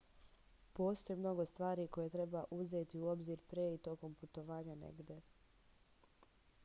postoji 0.77 1.17
mnogo 1.19 1.45
stvari 1.45 1.85
koje 1.97 2.09
treba 2.15 2.43
uzeti 2.59 3.01
u 3.01 3.05
obzir 3.13 3.45
pre 3.53 3.67
i 3.75 3.77
tokom 3.89 4.15
putovanja 4.23 4.81
negde 4.85 5.21